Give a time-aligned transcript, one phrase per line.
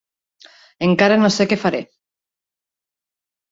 [0.87, 1.83] Encara no sé què faré.